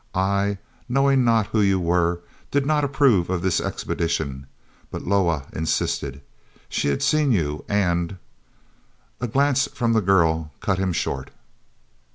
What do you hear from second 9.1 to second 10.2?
A glance from the